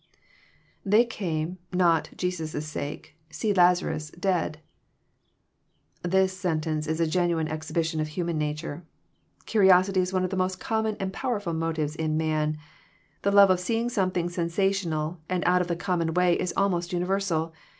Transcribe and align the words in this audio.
[They 0.93 1.05
come»..nct:^esw^ 1.05 2.61
sake,. 2.63 3.15
.see 3.29 3.53
Lazarus. 3.53 4.09
..deadJ] 4.19 4.55
This 6.01 6.35
sen 6.35 6.59
tence 6.59 6.87
is 6.87 6.99
a 6.99 7.05
genuine 7.05 7.47
exhibition 7.47 7.99
of 7.99 8.07
human 8.07 8.35
nature. 8.35 8.83
Curiosity 9.45 9.99
is 9.99 10.11
one 10.11 10.23
of 10.23 10.31
the 10.31 10.35
most 10.41 10.59
common 10.59 10.97
and 10.99 11.13
powerful 11.13 11.53
motives 11.53 11.95
in 11.95 12.17
man. 12.17 12.57
The 13.21 13.29
love 13.31 13.51
of 13.51 13.59
seeing 13.59 13.89
something 13.89 14.27
sensational 14.27 15.19
and 15.29 15.43
out 15.45 15.61
of 15.61 15.67
the 15.67 15.75
common 15.75 16.15
way 16.15 16.33
is 16.33 16.51
almost 16.57 16.93
universal. 16.93 17.53